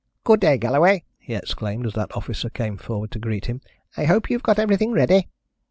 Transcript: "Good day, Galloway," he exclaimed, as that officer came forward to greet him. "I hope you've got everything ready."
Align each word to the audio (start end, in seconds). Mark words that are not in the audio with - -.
"Good 0.23 0.39
day, 0.39 0.57
Galloway," 0.57 1.03
he 1.19 1.35
exclaimed, 1.35 1.85
as 1.85 1.93
that 1.93 2.15
officer 2.17 2.49
came 2.49 2.75
forward 2.77 3.11
to 3.11 3.19
greet 3.19 3.45
him. 3.45 3.61
"I 3.95 4.05
hope 4.05 4.31
you've 4.31 4.41
got 4.41 4.57
everything 4.57 4.91
ready." 4.93 5.29